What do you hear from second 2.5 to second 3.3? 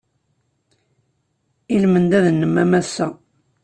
a Massa!